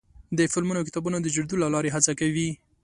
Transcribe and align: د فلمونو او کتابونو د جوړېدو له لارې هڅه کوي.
د 0.37 0.39
فلمونو 0.53 0.79
او 0.79 0.87
کتابونو 0.89 1.17
د 1.21 1.27
جوړېدو 1.35 1.61
له 1.63 1.67
لارې 1.73 1.93
هڅه 1.95 2.11
کوي. 2.19 2.49